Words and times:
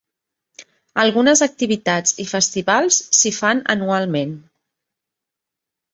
Algunes 1.01 1.43
activitats 1.47 2.17
i 2.25 2.27
Festivals 2.31 2.99
s'hi 3.19 3.35
fan 3.43 3.65
anualment. 3.77 4.37